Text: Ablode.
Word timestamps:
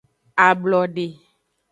Ablode. 0.45 1.07